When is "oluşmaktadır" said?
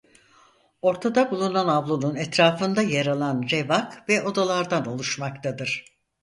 4.87-5.85